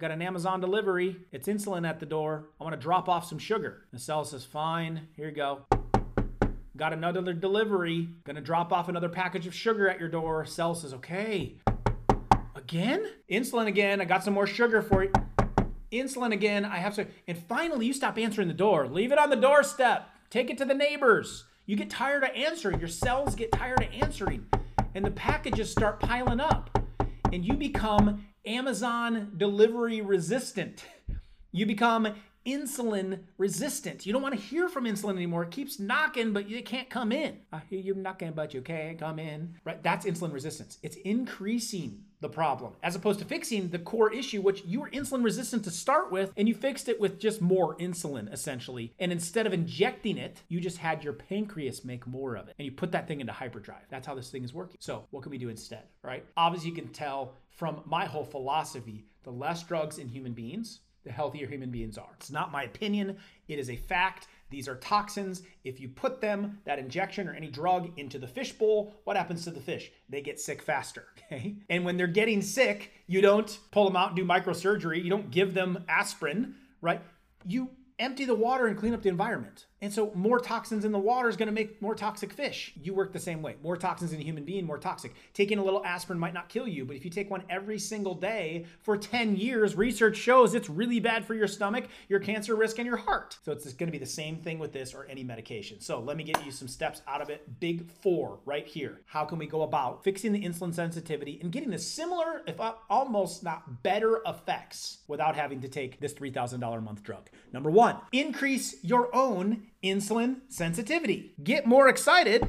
got 0.01 0.11
an 0.11 0.23
Amazon 0.23 0.61
delivery. 0.61 1.15
It's 1.31 1.47
insulin 1.47 1.87
at 1.87 2.01
the 2.01 2.07
door. 2.07 2.47
I 2.59 2.65
want 2.65 2.75
to 2.75 2.81
drop 2.81 3.07
off 3.07 3.29
some 3.29 3.39
sugar. 3.39 3.83
The 3.93 3.99
cell 3.99 4.25
says, 4.25 4.45
fine, 4.47 5.09
here 5.15 5.29
you 5.29 5.35
go. 5.35 5.67
Got 6.75 6.95
another 6.95 7.35
delivery. 7.35 8.09
Gonna 8.25 8.41
drop 8.41 8.73
off 8.73 8.89
another 8.89 9.11
package 9.11 9.47
of 9.47 9.55
sugar 9.55 9.91
at 9.91 10.01
your 10.01 10.09
door. 10.09 10.47
Cell 10.47 10.75
says, 10.75 10.95
okay. 10.95 11.57
Again? 12.57 13.07
Insulin 13.31 13.67
again. 13.67 14.01
I 14.01 14.07
got 14.07 14.25
some 14.25 14.33
more 14.33 14.47
sugar 14.47 14.81
for 14.81 15.05
you. 15.05 15.13
Insulin 15.93 16.33
again. 16.33 16.65
I 16.65 16.79
have 16.79 16.95
to. 16.95 17.07
And 17.29 17.37
finally, 17.37 17.85
you 17.85 17.93
stop 17.93 18.17
answering 18.17 18.49
the 18.49 18.55
door. 18.55 18.87
Leave 18.87 19.13
it 19.13 19.19
on 19.19 19.29
the 19.29 19.37
doorstep. 19.37 20.09
Take 20.31 20.49
it 20.49 20.57
to 20.59 20.65
the 20.65 20.73
neighbors. 20.73 21.45
You 21.67 21.77
get 21.77 21.91
tired 21.91 22.25
of 22.25 22.31
answering. 22.35 22.79
Your 22.79 22.89
cells 22.89 23.35
get 23.35 23.53
tired 23.53 23.83
of 23.83 23.89
answering. 23.93 24.47
And 24.95 25.05
the 25.05 25.11
packages 25.11 25.71
start 25.71 26.01
piling 26.01 26.41
up. 26.41 26.71
And 27.33 27.45
you 27.45 27.55
become 27.55 28.25
Amazon 28.51 29.31
delivery 29.37 30.01
resistant. 30.01 30.85
You 31.53 31.67
become 31.67 32.17
insulin 32.51 33.21
resistant. 33.39 34.07
You 34.07 34.13
don't 34.13 34.23
want 34.23 34.35
to 34.35 34.41
hear 34.41 34.69
from 34.69 34.85
insulin 34.85 35.17
anymore. 35.17 35.45
It 35.45 35.51
keeps 35.51 35.79
knocking, 35.79 36.33
but 36.33 36.51
it 36.51 36.67
can't 36.67 36.91
come 36.91 37.13
in. 37.13 37.39
I 37.53 37.61
hear 37.71 37.81
you 37.81 37.95
knocking, 37.95 38.33
but 38.33 38.55
you 38.55 38.61
can't 38.63 38.99
come 38.99 39.19
in. 39.19 39.55
Right? 39.65 39.83
That's 39.83 40.07
insulin 40.07 40.33
resistance. 40.33 40.79
It's 40.83 40.97
increasing 40.97 42.05
the 42.21 42.29
problem 42.29 42.75
as 42.83 42.95
opposed 42.95 43.19
to 43.19 43.25
fixing 43.25 43.69
the 43.69 43.79
core 43.79 44.13
issue, 44.13 44.43
which 44.43 44.65
you 44.65 44.81
were 44.81 44.91
insulin 44.91 45.25
resistant 45.25 45.65
to 45.65 45.71
start 45.71 46.13
with, 46.13 46.33
and 46.37 46.49
you 46.49 46.55
fixed 46.55 46.89
it 46.89 47.01
with 47.01 47.19
just 47.19 47.41
more 47.41 47.77
insulin, 47.77 48.33
essentially. 48.33 48.93
And 48.99 49.11
instead 49.11 49.47
of 49.47 49.53
injecting 49.53 50.19
it, 50.19 50.43
you 50.49 50.61
just 50.61 50.79
had 50.79 51.03
your 51.03 51.15
pancreas 51.15 51.85
make 51.85 52.07
more 52.07 52.37
of 52.37 52.49
it. 52.49 52.55
And 52.59 52.67
you 52.67 52.73
put 52.73 52.93
that 52.93 53.09
thing 53.09 53.21
into 53.21 53.33
hyperdrive. 53.33 53.85
That's 53.89 54.07
how 54.07 54.15
this 54.15 54.31
thing 54.31 54.45
is 54.45 54.53
working. 54.53 54.77
So, 54.81 55.07
what 55.11 55.23
can 55.23 55.31
we 55.31 55.39
do 55.39 55.49
instead? 55.49 55.85
Right? 56.03 56.25
Obviously, 56.37 56.71
you 56.71 56.75
can 56.75 56.89
tell 56.89 57.35
from 57.49 57.83
my 57.87 58.05
whole 58.05 58.25
philosophy 58.25 59.07
the 59.23 59.31
less 59.31 59.63
drugs 59.63 59.99
in 59.99 60.09
human 60.09 60.33
beings, 60.33 60.81
the 61.05 61.13
healthier 61.13 61.47
human 61.47 61.71
beings 61.71 61.99
are. 61.99 62.11
It's 62.17 62.31
not 62.31 62.53
my 62.53 62.65
opinion, 62.65 63.19
it 63.49 63.59
is 63.59 63.71
a 63.71 63.77
fact. 63.77 64.27
These 64.51 64.67
are 64.67 64.75
toxins. 64.75 65.43
If 65.63 65.81
you 65.81 65.89
put 65.89 66.21
them, 66.21 66.59
that 66.65 66.81
injection 66.81 67.29
or 67.29 67.35
any 67.35 67.49
drug, 67.49 67.93
into 67.97 68.19
the 68.19 68.27
fish 68.27 68.53
bowl, 68.53 68.93
what 69.05 69.17
happens 69.17 69.45
to 69.45 69.53
the 69.53 69.61
fish? 69.61 69.93
They 70.09 70.21
get 70.21 70.41
sick 70.41 70.63
faster. 70.63 71.07
Okay. 71.33 71.55
And 71.69 71.85
when 71.85 71.97
they're 71.97 72.09
getting 72.09 72.43
sick, 72.43 72.91
you 73.07 73.21
don't 73.21 73.57
pull 73.71 73.85
them 73.85 73.95
out 73.95 74.09
and 74.09 74.17
do 74.17 74.25
microsurgery. 74.25 75.01
You 75.05 75.11
don't 75.11 75.31
give 75.31 75.55
them 75.55 75.85
aspirin, 75.89 76.57
right? 76.81 77.01
You 77.47 77.71
empty 78.01 78.25
the 78.25 78.35
water 78.35 78.67
and 78.67 78.77
clean 78.77 78.95
up 78.95 79.03
the 79.03 79.11
environment. 79.11 79.67
And 79.83 79.93
so 79.93 80.13
more 80.15 80.39
toxins 80.39 80.85
in 80.85 80.93
the 80.93 80.99
water 80.99 81.29
is 81.29 81.37
going 81.37 81.47
to 81.47 81.53
make 81.53 81.81
more 81.81 81.95
toxic 81.95 82.35
fish. 82.35 82.75
You 82.83 82.93
work 82.93 83.13
the 83.15 83.19
same 83.19 83.41
way. 83.41 83.57
More 83.63 83.79
toxins 83.79 84.13
in 84.13 84.21
a 84.21 84.23
human 84.23 84.45
being, 84.45 84.67
more 84.67 84.77
toxic. 84.77 85.15
Taking 85.33 85.57
a 85.59 85.65
little 85.65 85.83
aspirin 85.87 86.19
might 86.19 86.35
not 86.35 86.51
kill 86.51 86.69
you, 86.69 86.85
but 86.85 86.97
if 86.97 87.05
you 87.05 87.11
take 87.11 87.31
one 87.31 87.45
every 87.49 87.79
single 87.79 88.15
day 88.15 88.67
for 88.81 88.99
10 88.99 89.37
years, 89.37 89.77
research 89.77 90.19
shows 90.19 90.55
it's 90.55 90.69
really 90.69 91.01
bad 91.01 91.25
for 91.25 91.33
your 91.35 91.49
stomach, 91.49 91.87
your 92.09 92.21
cancer 92.21 92.55
risk, 92.55 92.79
and 92.79 92.87
your 92.87 92.99
heart. 92.99 93.39
So 93.43 93.53
it's 93.53 93.73
going 93.73 93.87
to 93.89 93.93
be 93.93 93.97
the 93.97 94.05
same 94.05 94.37
thing 94.37 94.59
with 94.59 94.73
this 94.75 94.93
or 94.93 95.07
any 95.07 95.25
medication. 95.25 95.81
So 95.81 95.99
let 95.99 96.19
me 96.19 96.25
get 96.25 96.45
you 96.45 96.53
some 96.53 96.69
steps 96.69 97.01
out 97.09 97.23
of 97.23 97.31
it. 97.31 97.59
Big 97.59 97.91
four 97.91 98.41
right 98.45 98.67
here. 98.67 99.01
How 99.07 99.25
can 99.25 99.39
we 99.39 99.47
go 99.47 99.63
about 99.63 100.05
fixing 100.05 100.33
the 100.33 100.45
insulin 100.45 100.75
sensitivity 100.75 101.39
and 101.41 101.51
getting 101.51 101.71
the 101.71 101.79
similar, 101.79 102.43
if 102.47 102.61
almost 102.91 103.43
not 103.43 103.83
better 103.83 104.21
effects 104.27 104.99
without 105.09 105.37
having 105.37 105.63
to 105.63 105.69
take 105.69 106.01
this 106.01 106.13
$3,000 106.13 106.77
a 106.77 106.81
month 106.83 107.03
drug? 107.03 107.31
Number 107.51 107.71
one, 107.71 107.97
increase 108.13 108.77
your 108.85 109.15
own 109.17 109.63
insulin 109.83 110.41
sensitivity. 110.49 111.35
Get 111.43 111.67
more 111.67 111.89
excited 111.89 112.49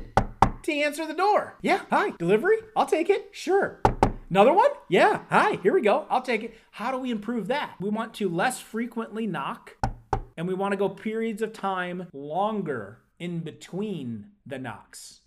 to 0.64 0.74
answer 0.74 1.06
the 1.06 1.14
door. 1.14 1.58
Yeah, 1.62 1.82
hi, 1.90 2.12
delivery? 2.12 2.58
I'll 2.76 2.86
take 2.86 3.10
it. 3.10 3.30
Sure. 3.32 3.82
Another 4.30 4.54
one? 4.54 4.70
Yeah, 4.90 5.22
hi, 5.30 5.60
here 5.64 5.74
we 5.74 5.82
go. 5.82 6.06
I'll 6.10 6.22
take 6.22 6.44
it. 6.44 6.58
How 6.72 6.92
do 6.92 6.98
we 6.98 7.12
improve 7.12 7.48
that? 7.48 7.76
We 7.80 7.90
want 7.90 8.14
to 8.16 8.30
less 8.30 8.60
frequently 8.60 9.28
knock 9.28 9.76
and 10.38 10.48
we 10.48 10.54
want 10.54 10.72
to 10.72 10.78
go 10.78 10.90
periods 10.90 11.42
of 11.42 11.54
time 11.54 12.08
longer 12.14 13.00
in 13.20 13.40
between 13.40 14.28
the 14.46 14.58
knocks. 14.58 15.22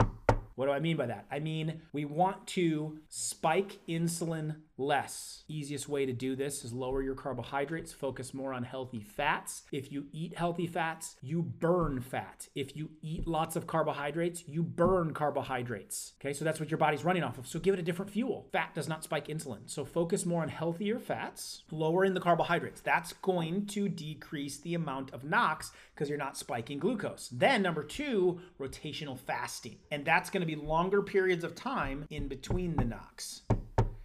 What 0.55 0.67
do 0.67 0.73
I 0.73 0.81
mean 0.81 0.97
by 0.97 1.07
that? 1.07 1.27
I 1.31 1.41
mean, 1.41 1.83
we 1.93 2.05
want 2.05 2.47
to 2.49 2.99
spike 3.09 3.79
insulin 3.89 4.57
less. 4.77 5.45
Easiest 5.49 5.89
way 5.89 6.07
to 6.07 6.13
do 6.13 6.37
this 6.37 6.65
is 6.65 6.73
lower 6.73 7.03
your 7.03 7.15
carbohydrates, 7.15 7.93
focus 7.93 8.35
more 8.35 8.53
on 8.53 8.65
healthy 8.65 9.01
fats. 9.01 9.63
If 9.73 9.93
you 9.93 10.07
eat 10.13 10.37
healthy 10.37 10.67
fats, 10.67 11.17
you 11.23 11.43
burn 11.43 12.01
fat. 12.01 12.49
If 12.55 12.77
you 12.77 12.91
eat 13.03 13.27
lots 13.27 13.57
of 13.57 13.67
carbohydrates, 13.67 14.45
you 14.47 14.63
burn 14.63 15.15
carbohydrates. 15.15 16.15
Okay, 16.21 16.33
so 16.33 16.45
that's 16.45 16.61
what 16.61 16.71
your 16.71 16.79
body's 16.79 17.05
running 17.05 17.23
off 17.23 17.39
of. 17.39 17.47
So 17.47 17.59
give 17.59 17.75
it 17.75 17.81
a 17.81 17.85
different 17.85 18.11
fuel. 18.11 18.49
Fat 18.53 18.75
does 18.75 18.89
not 18.89 19.05
spike 19.05 19.29
insulin. 19.29 19.61
So 19.67 19.85
focus 19.85 20.27
more 20.27 20.43
on 20.43 20.49
healthier 20.49 20.99
fats, 20.99 21.63
lowering 21.71 22.15
the 22.15 22.21
carbohydrates. 22.21 22.81
That's 22.81 23.13
going 23.15 23.67
to 23.67 23.89
decrease 23.89 24.59
the 24.59 24.75
amount 24.75 25.13
of 25.13 25.25
knocks 25.25 25.73
because 25.95 26.09
you're 26.09 26.19
not 26.19 26.37
spiking 26.37 26.79
glucose. 26.79 27.29
Then, 27.33 27.63
number 27.63 27.85
two, 27.85 28.41
rotational 28.59 29.19
fasting. 29.19 29.77
And 29.91 30.05
that's 30.05 30.31
going 30.31 30.41
to 30.41 30.47
be 30.47 30.57
longer 30.57 31.03
periods 31.03 31.45
of 31.45 31.55
time 31.55 32.07
in 32.11 32.29
between 32.29 32.77
the 32.77 32.85
knocks. 32.85 33.43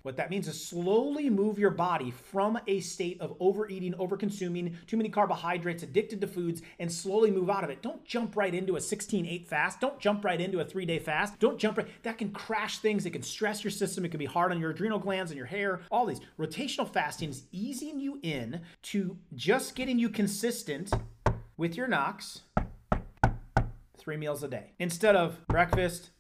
What 0.04 0.16
that 0.18 0.30
means 0.30 0.48
is 0.48 0.64
slowly 0.64 1.30
move 1.30 1.60
your 1.60 1.72
body 1.72 2.12
from 2.12 2.58
a 2.68 2.80
state 2.80 3.20
of 3.20 3.36
overeating, 3.40 3.94
overconsuming, 3.94 4.76
too 4.88 4.98
many 4.98 5.10
carbohydrates, 5.10 5.84
addicted 5.84 6.22
to 6.22 6.28
foods, 6.28 6.62
and 6.80 6.92
slowly 6.92 7.32
move 7.32 7.50
out 7.50 7.64
of 7.64 7.70
it. 7.70 7.82
Don't 7.82 8.04
jump 8.06 8.38
right 8.38 8.54
into 8.54 8.78
a 8.78 8.82
16 8.82 9.26
8 9.26 9.48
fast. 9.48 9.82
Don't 9.82 10.00
jump 10.00 10.24
right 10.24 10.40
into 10.40 10.60
a 10.60 10.66
three 10.66 10.86
day 10.86 11.00
fast. 11.00 11.38
Don't 11.40 11.58
jump 11.58 11.78
right. 11.78 11.88
That 12.04 12.18
can 12.18 12.32
crash 12.32 12.80
things. 12.80 13.06
It 13.06 13.12
can 13.12 13.24
stress 13.24 13.64
your 13.64 13.72
system. 13.72 14.06
It 14.06 14.10
can 14.10 14.20
be 14.20 14.26
hard 14.26 14.52
on 14.52 14.60
your 14.60 14.72
adrenal 14.72 15.00
glands 15.00 15.32
and 15.32 15.38
your 15.38 15.48
hair, 15.48 15.82
all 15.92 16.06
these. 16.06 16.22
Rotational 16.40 16.92
fasting 16.92 17.30
is 17.30 17.44
easing 17.52 18.00
you 18.00 18.20
in 18.24 18.62
to 18.84 19.18
just 19.36 19.76
getting 19.76 20.00
you 20.00 20.10
consistent 20.10 20.94
with 21.58 21.76
your 21.76 21.88
knocks 21.88 22.44
three 23.98 24.16
meals 24.16 24.44
a 24.44 24.48
day 24.48 24.72
instead 24.80 25.16
of 25.16 25.46
breakfast, 25.48 26.12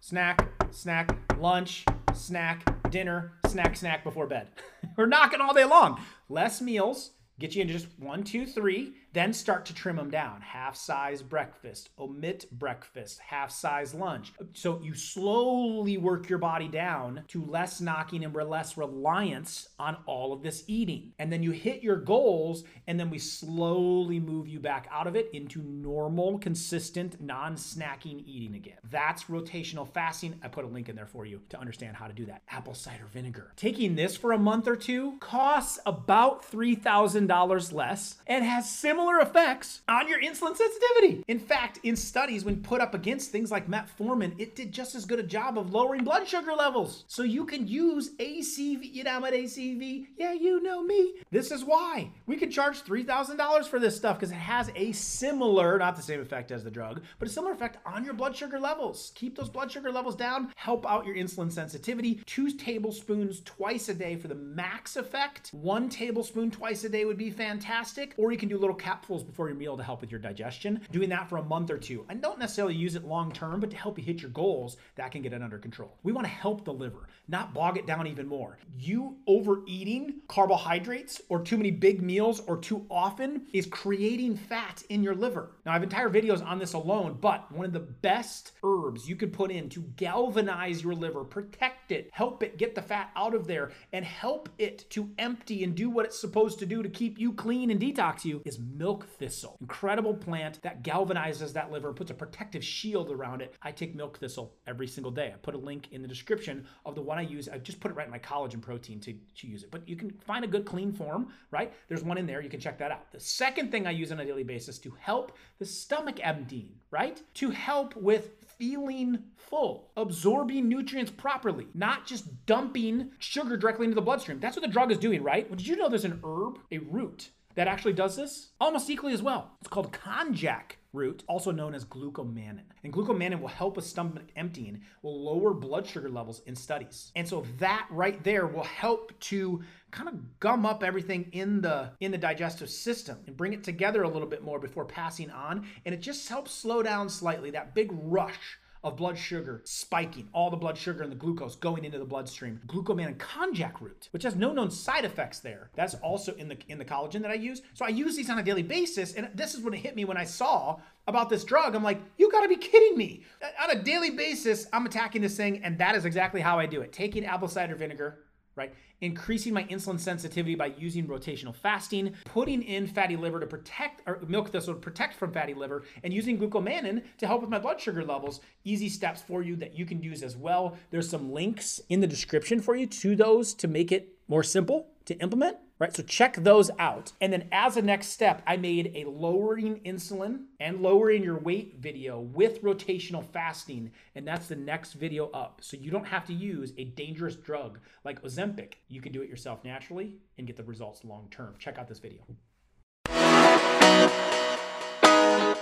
snack, 0.00 0.46
snack, 0.70 1.16
lunch, 1.38 1.84
snack, 2.12 2.64
dinner, 2.94 3.32
snack, 3.48 3.76
snack 3.76 4.04
before 4.04 4.28
bed. 4.28 4.46
We're 4.96 5.06
knocking 5.06 5.40
all 5.40 5.52
day 5.52 5.64
long. 5.64 6.00
Less 6.28 6.60
meals, 6.60 7.10
get 7.40 7.56
you 7.56 7.62
into 7.62 7.74
just 7.74 7.88
one, 7.98 8.22
two, 8.22 8.46
three, 8.46 8.94
then 9.14 9.32
start 9.32 9.64
to 9.66 9.74
trim 9.74 9.96
them 9.96 10.10
down. 10.10 10.40
Half 10.40 10.76
size 10.76 11.22
breakfast, 11.22 11.90
omit 11.98 12.46
breakfast, 12.50 13.20
half 13.20 13.50
size 13.50 13.94
lunch. 13.94 14.32
So 14.52 14.80
you 14.82 14.94
slowly 14.94 15.96
work 15.96 16.28
your 16.28 16.38
body 16.38 16.68
down 16.68 17.22
to 17.28 17.44
less 17.44 17.80
knocking 17.80 18.24
and 18.24 18.34
less 18.34 18.76
reliance 18.76 19.68
on 19.78 19.96
all 20.06 20.32
of 20.32 20.42
this 20.42 20.64
eating. 20.66 21.12
And 21.18 21.32
then 21.32 21.42
you 21.42 21.52
hit 21.52 21.82
your 21.82 21.96
goals, 21.96 22.64
and 22.88 22.98
then 22.98 23.08
we 23.08 23.18
slowly 23.18 24.18
move 24.18 24.48
you 24.48 24.58
back 24.58 24.88
out 24.90 25.06
of 25.06 25.14
it 25.14 25.30
into 25.32 25.62
normal, 25.62 26.38
consistent, 26.38 27.20
non 27.20 27.54
snacking 27.54 28.24
eating 28.26 28.56
again. 28.56 28.78
That's 28.90 29.24
rotational 29.24 29.88
fasting. 29.88 30.34
I 30.42 30.48
put 30.48 30.64
a 30.64 30.68
link 30.68 30.88
in 30.88 30.96
there 30.96 31.06
for 31.06 31.24
you 31.24 31.40
to 31.50 31.58
understand 31.58 31.96
how 31.96 32.08
to 32.08 32.12
do 32.12 32.26
that. 32.26 32.42
Apple 32.48 32.74
cider 32.74 33.06
vinegar. 33.12 33.52
Taking 33.54 33.94
this 33.94 34.16
for 34.16 34.32
a 34.32 34.38
month 34.38 34.66
or 34.66 34.76
two 34.76 35.16
costs 35.20 35.78
about 35.86 36.50
$3,000 36.50 37.72
less 37.72 38.16
and 38.26 38.44
has 38.44 38.68
similar 38.68 39.03
similar 39.04 39.20
effects 39.20 39.82
on 39.86 40.08
your 40.08 40.18
insulin 40.18 40.56
sensitivity. 40.56 41.22
In 41.28 41.38
fact, 41.38 41.78
in 41.82 41.94
studies, 41.94 42.42
when 42.42 42.62
put 42.62 42.80
up 42.80 42.94
against 42.94 43.30
things 43.30 43.50
like 43.50 43.68
metformin, 43.68 44.34
it 44.38 44.56
did 44.56 44.72
just 44.72 44.94
as 44.94 45.04
good 45.04 45.18
a 45.18 45.22
job 45.22 45.58
of 45.58 45.72
lowering 45.72 46.04
blood 46.04 46.26
sugar 46.26 46.54
levels. 46.54 47.04
So 47.06 47.22
you 47.22 47.44
can 47.44 47.68
use 47.68 48.14
ACV. 48.18 48.94
You 48.94 49.04
know 49.04 49.20
what 49.20 49.34
ACV? 49.34 50.06
Yeah, 50.16 50.32
you 50.32 50.62
know 50.62 50.82
me. 50.82 51.16
This 51.30 51.50
is 51.50 51.66
why 51.66 52.12
we 52.26 52.36
could 52.36 52.50
charge 52.50 52.82
$3,000 52.82 53.66
for 53.66 53.78
this 53.78 53.94
stuff 53.94 54.18
because 54.18 54.30
it 54.30 54.36
has 54.36 54.70
a 54.74 54.92
similar, 54.92 55.78
not 55.78 55.96
the 55.96 56.02
same 56.02 56.20
effect 56.20 56.50
as 56.50 56.64
the 56.64 56.70
drug, 56.70 57.02
but 57.18 57.28
a 57.28 57.30
similar 57.30 57.52
effect 57.52 57.76
on 57.84 58.06
your 58.06 58.14
blood 58.14 58.34
sugar 58.34 58.58
levels. 58.58 59.12
Keep 59.16 59.36
those 59.36 59.50
blood 59.50 59.70
sugar 59.70 59.92
levels 59.92 60.16
down, 60.16 60.50
help 60.56 60.90
out 60.90 61.04
your 61.04 61.16
insulin 61.16 61.52
sensitivity. 61.52 62.22
Two 62.24 62.50
tablespoons 62.50 63.42
twice 63.44 63.90
a 63.90 63.94
day 63.94 64.16
for 64.16 64.28
the 64.28 64.34
max 64.34 64.96
effect. 64.96 65.50
One 65.52 65.90
tablespoon 65.90 66.50
twice 66.50 66.84
a 66.84 66.88
day 66.88 67.04
would 67.04 67.18
be 67.18 67.30
fantastic. 67.30 68.14
Or 68.16 68.32
you 68.32 68.38
can 68.38 68.48
do 68.48 68.56
little 68.56 68.74
cap 68.74 68.93
before 69.02 69.48
your 69.48 69.56
meal 69.56 69.76
to 69.76 69.82
help 69.82 70.00
with 70.00 70.10
your 70.10 70.20
digestion. 70.20 70.80
Doing 70.90 71.08
that 71.10 71.28
for 71.28 71.38
a 71.38 71.42
month 71.42 71.70
or 71.70 71.78
two. 71.78 72.04
And 72.08 72.20
don't 72.20 72.38
necessarily 72.38 72.74
use 72.74 72.94
it 72.94 73.04
long 73.04 73.32
term, 73.32 73.60
but 73.60 73.70
to 73.70 73.76
help 73.76 73.98
you 73.98 74.04
hit 74.04 74.22
your 74.22 74.30
goals, 74.30 74.76
that 74.96 75.12
can 75.12 75.22
get 75.22 75.32
it 75.32 75.42
under 75.42 75.58
control. 75.58 75.98
We 76.02 76.12
want 76.12 76.26
to 76.26 76.32
help 76.32 76.64
the 76.64 76.72
liver, 76.72 77.08
not 77.28 77.54
bog 77.54 77.76
it 77.76 77.86
down 77.86 78.06
even 78.06 78.26
more. 78.26 78.58
You 78.78 79.16
overeating 79.26 80.20
carbohydrates 80.28 81.20
or 81.28 81.42
too 81.42 81.56
many 81.56 81.70
big 81.70 82.02
meals 82.02 82.40
or 82.40 82.56
too 82.56 82.86
often 82.90 83.46
is 83.52 83.66
creating 83.66 84.36
fat 84.36 84.82
in 84.88 85.02
your 85.02 85.14
liver. 85.14 85.52
Now, 85.64 85.72
I 85.72 85.74
have 85.74 85.82
entire 85.82 86.10
videos 86.10 86.44
on 86.44 86.58
this 86.58 86.72
alone, 86.72 87.18
but 87.20 87.50
one 87.52 87.66
of 87.66 87.72
the 87.72 87.80
best 87.80 88.52
herbs 88.62 89.08
you 89.08 89.16
could 89.16 89.32
put 89.32 89.50
in 89.50 89.68
to 89.70 89.80
galvanize 89.96 90.82
your 90.82 90.94
liver, 90.94 91.24
protect 91.24 91.92
it, 91.92 92.10
help 92.12 92.42
it 92.42 92.58
get 92.58 92.74
the 92.74 92.82
fat 92.82 93.10
out 93.16 93.34
of 93.34 93.46
there, 93.46 93.72
and 93.92 94.04
help 94.04 94.48
it 94.58 94.88
to 94.90 95.10
empty 95.18 95.64
and 95.64 95.74
do 95.74 95.90
what 95.90 96.04
it's 96.06 96.20
supposed 96.20 96.58
to 96.58 96.66
do 96.66 96.82
to 96.82 96.88
keep 96.88 97.18
you 97.18 97.32
clean 97.32 97.70
and 97.70 97.80
detox 97.80 98.24
you 98.24 98.42
is 98.44 98.58
milk 98.74 99.06
thistle. 99.18 99.56
Incredible 99.60 100.14
plant 100.14 100.60
that 100.62 100.82
galvanizes 100.82 101.52
that 101.52 101.70
liver, 101.70 101.92
puts 101.92 102.10
a 102.10 102.14
protective 102.14 102.64
shield 102.64 103.10
around 103.10 103.40
it. 103.40 103.54
I 103.62 103.70
take 103.70 103.94
milk 103.94 104.18
thistle 104.18 104.54
every 104.66 104.86
single 104.86 105.12
day. 105.12 105.32
I 105.34 105.36
put 105.38 105.54
a 105.54 105.58
link 105.58 105.88
in 105.92 106.02
the 106.02 106.08
description 106.08 106.66
of 106.84 106.94
the 106.94 107.02
one 107.02 107.18
I 107.18 107.22
use. 107.22 107.48
I 107.48 107.58
just 107.58 107.80
put 107.80 107.90
it 107.90 107.94
right 107.94 108.06
in 108.06 108.10
my 108.10 108.18
collagen 108.18 108.60
protein 108.60 109.00
to, 109.00 109.12
to 109.12 109.46
use 109.46 109.62
it. 109.62 109.70
But 109.70 109.88
you 109.88 109.96
can 109.96 110.10
find 110.10 110.44
a 110.44 110.48
good 110.48 110.64
clean 110.64 110.92
form, 110.92 111.28
right? 111.50 111.72
There's 111.88 112.02
one 112.02 112.18
in 112.18 112.26
there. 112.26 112.42
You 112.42 112.50
can 112.50 112.60
check 112.60 112.78
that 112.78 112.90
out. 112.90 113.12
The 113.12 113.20
second 113.20 113.70
thing 113.70 113.86
I 113.86 113.90
use 113.90 114.10
on 114.12 114.20
a 114.20 114.24
daily 114.24 114.44
basis 114.44 114.78
to 114.78 114.94
help 114.98 115.36
the 115.58 115.66
stomach 115.66 116.18
emptying, 116.22 116.74
right? 116.90 117.22
To 117.34 117.50
help 117.50 117.94
with 117.96 118.30
feeling 118.58 119.18
full, 119.36 119.90
absorbing 119.96 120.68
nutrients 120.68 121.10
properly, 121.10 121.66
not 121.74 122.06
just 122.06 122.46
dumping 122.46 123.10
sugar 123.18 123.56
directly 123.56 123.84
into 123.84 123.94
the 123.94 124.02
bloodstream. 124.02 124.40
That's 124.40 124.56
what 124.56 124.62
the 124.62 124.72
drug 124.72 124.90
is 124.90 124.98
doing, 124.98 125.22
right? 125.22 125.48
Well, 125.48 125.56
did 125.56 125.66
you 125.66 125.76
know 125.76 125.88
there's 125.88 126.04
an 126.04 126.20
herb, 126.24 126.58
a 126.70 126.78
root 126.78 127.30
that 127.54 127.68
actually 127.68 127.92
does 127.92 128.16
this 128.16 128.50
almost 128.60 128.90
equally 128.90 129.12
as 129.12 129.22
well. 129.22 129.52
It's 129.60 129.68
called 129.68 129.92
konjac 129.92 130.76
root, 130.92 131.24
also 131.26 131.50
known 131.50 131.74
as 131.74 131.84
glucomannan. 131.84 132.62
And 132.82 132.92
glucomannan 132.92 133.40
will 133.40 133.48
help 133.48 133.76
with 133.76 133.84
stomach 133.84 134.30
emptying, 134.36 134.82
will 135.02 135.24
lower 135.24 135.52
blood 135.52 135.86
sugar 135.86 136.08
levels 136.08 136.42
in 136.46 136.54
studies. 136.54 137.10
And 137.16 137.28
so 137.28 137.44
that 137.58 137.86
right 137.90 138.22
there 138.22 138.46
will 138.46 138.64
help 138.64 139.18
to 139.20 139.62
kind 139.90 140.08
of 140.08 140.40
gum 140.40 140.64
up 140.64 140.82
everything 140.82 141.28
in 141.32 141.60
the 141.60 141.90
in 142.00 142.10
the 142.10 142.18
digestive 142.18 142.70
system 142.70 143.18
and 143.26 143.36
bring 143.36 143.52
it 143.52 143.64
together 143.64 144.02
a 144.02 144.08
little 144.08 144.28
bit 144.28 144.42
more 144.42 144.58
before 144.58 144.84
passing 144.84 145.30
on. 145.30 145.66
And 145.84 145.94
it 145.94 146.00
just 146.00 146.28
helps 146.28 146.52
slow 146.52 146.82
down 146.82 147.08
slightly 147.08 147.50
that 147.52 147.74
big 147.74 147.90
rush 147.92 148.58
of 148.84 148.96
blood 148.96 149.18
sugar 149.18 149.62
spiking, 149.64 150.28
all 150.32 150.50
the 150.50 150.56
blood 150.56 150.78
sugar 150.78 151.02
and 151.02 151.10
the 151.10 151.16
glucose 151.16 151.56
going 151.56 151.84
into 151.84 151.98
the 151.98 152.04
bloodstream. 152.04 152.60
Glucomannan 152.66 153.16
konjac 153.16 153.80
root, 153.80 154.08
which 154.12 154.22
has 154.22 154.36
no 154.36 154.52
known 154.52 154.70
side 154.70 155.04
effects 155.04 155.40
there. 155.40 155.70
That's 155.74 155.94
also 155.94 156.34
in 156.34 156.48
the 156.48 156.58
in 156.68 156.78
the 156.78 156.84
collagen 156.84 157.22
that 157.22 157.30
I 157.30 157.34
use. 157.34 157.62
So 157.72 157.84
I 157.84 157.88
use 157.88 158.14
these 158.14 158.30
on 158.30 158.38
a 158.38 158.42
daily 158.42 158.62
basis, 158.62 159.14
and 159.14 159.30
this 159.34 159.54
is 159.54 159.62
when 159.62 159.74
it 159.74 159.78
hit 159.78 159.96
me 159.96 160.04
when 160.04 160.18
I 160.18 160.24
saw 160.24 160.78
about 161.06 161.28
this 161.28 161.44
drug. 161.44 161.74
I'm 161.74 161.82
like, 161.82 162.00
you 162.18 162.30
gotta 162.30 162.48
be 162.48 162.56
kidding 162.56 162.96
me. 162.96 163.24
On 163.62 163.70
a 163.70 163.82
daily 163.82 164.10
basis, 164.10 164.66
I'm 164.72 164.86
attacking 164.86 165.22
this 165.22 165.36
thing, 165.36 165.64
and 165.64 165.78
that 165.78 165.94
is 165.94 166.04
exactly 166.04 166.40
how 166.40 166.58
I 166.58 166.66
do 166.66 166.82
it. 166.82 166.92
Taking 166.92 167.24
apple 167.24 167.48
cider 167.48 167.74
vinegar, 167.74 168.18
right? 168.56 168.72
Increasing 169.00 169.52
my 169.52 169.64
insulin 169.64 169.98
sensitivity 169.98 170.54
by 170.54 170.72
using 170.78 171.06
rotational 171.06 171.54
fasting, 171.54 172.14
putting 172.24 172.62
in 172.62 172.86
fatty 172.86 173.16
liver 173.16 173.40
to 173.40 173.46
protect, 173.46 174.02
or 174.06 174.20
milk 174.26 174.50
thistle 174.50 174.74
to 174.74 174.80
protect 174.80 175.14
from 175.14 175.32
fatty 175.32 175.54
liver, 175.54 175.84
and 176.02 176.12
using 176.12 176.38
glucomannan 176.38 177.02
to 177.18 177.26
help 177.26 177.40
with 177.40 177.50
my 177.50 177.58
blood 177.58 177.80
sugar 177.80 178.04
levels. 178.04 178.40
Easy 178.64 178.88
steps 178.88 179.22
for 179.22 179.42
you 179.42 179.56
that 179.56 179.78
you 179.78 179.84
can 179.84 180.02
use 180.02 180.22
as 180.22 180.36
well. 180.36 180.76
There's 180.90 181.08
some 181.08 181.32
links 181.32 181.80
in 181.88 182.00
the 182.00 182.06
description 182.06 182.60
for 182.60 182.76
you 182.76 182.86
to 182.86 183.16
those 183.16 183.54
to 183.54 183.68
make 183.68 183.92
it 183.92 184.16
more 184.28 184.42
simple 184.42 184.88
to 185.06 185.14
implement. 185.20 185.58
Right? 185.78 185.94
So 185.94 186.02
check 186.02 186.36
those 186.36 186.70
out. 186.78 187.12
And 187.20 187.32
then 187.32 187.48
as 187.52 187.76
a 187.76 187.82
next 187.82 188.08
step, 188.08 188.42
I 188.46 188.56
made 188.56 188.92
a 188.94 189.08
lowering 189.08 189.80
insulin 189.84 190.44
and 190.60 190.80
lowering 190.80 191.22
your 191.22 191.38
weight 191.38 191.76
video 191.78 192.20
with 192.20 192.62
rotational 192.62 193.24
fasting. 193.24 193.92
And 194.14 194.26
that's 194.26 194.46
the 194.46 194.56
next 194.56 194.94
video 194.94 195.30
up. 195.30 195.60
So 195.62 195.76
you 195.76 195.90
don't 195.90 196.06
have 196.06 196.24
to 196.26 196.32
use 196.32 196.72
a 196.78 196.84
dangerous 196.84 197.36
drug 197.36 197.80
like 198.04 198.22
Ozempic. 198.22 198.74
You 198.88 199.00
can 199.00 199.12
do 199.12 199.22
it 199.22 199.28
yourself 199.28 199.64
naturally 199.64 200.16
and 200.38 200.46
get 200.46 200.56
the 200.56 200.64
results 200.64 201.04
long 201.04 201.28
term. 201.30 201.54
Check 201.58 201.78
out 201.78 201.88
this 201.88 201.98
video. 201.98 202.20